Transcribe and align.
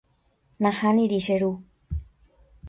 Nahániri 0.63 1.19
che 1.25 1.35
ru. 1.41 1.51